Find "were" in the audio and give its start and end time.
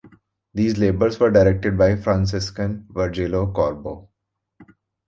1.19-1.29